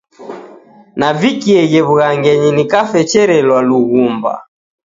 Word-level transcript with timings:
Navikieghe 0.99 1.79
wughangenyi 1.89 2.49
nikafecherelwa 2.53 3.59
lughumba. 3.67 4.33